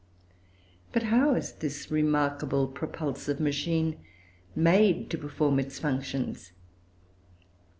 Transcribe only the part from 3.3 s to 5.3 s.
machine made to